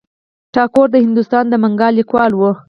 [0.53, 2.41] ټاګور د هندوستان د بنګال لیکوال و.